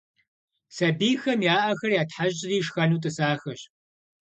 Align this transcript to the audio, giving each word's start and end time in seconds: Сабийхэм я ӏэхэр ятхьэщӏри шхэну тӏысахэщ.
Сабийхэм 0.75 1.39
я 1.55 1.57
ӏэхэр 1.63 1.91
ятхьэщӏри 2.01 2.57
шхэну 2.65 3.01
тӏысахэщ. 3.03 3.61